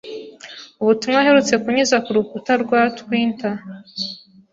[0.81, 3.55] Ubutumwa aherutse kunyuza ku rukuta rwa Twitter